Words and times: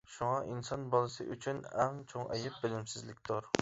شۇڭا، 0.11 0.37
ئىنسان 0.53 0.87
بالىسى 0.95 1.27
ئۈچۈن 1.35 1.63
ئەڭ 1.77 2.03
چوڭ 2.15 2.35
ئەيىب 2.39 2.61
بىلىمسىزلىكتۇر. 2.67 3.57